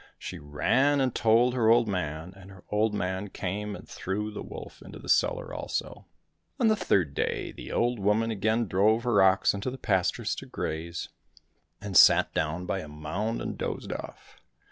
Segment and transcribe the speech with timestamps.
[0.17, 4.41] She ran and told her old man, and her old man came and threw the
[4.41, 6.07] wolf into the cellar also.
[6.59, 10.47] On the third day the old woman again drove her ox into the pastures to
[10.47, 11.09] graze,
[11.79, 14.39] and sat down by a mound and dozed off.